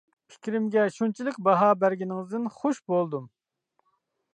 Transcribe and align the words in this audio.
پىكرىمگە 0.35 0.85
شۇنچىلىك 0.95 1.37
باھا 1.49 1.69
بەرگىنىڭىزدىن 1.85 2.51
خۇش 2.59 2.85
بولدۇم. 2.95 3.33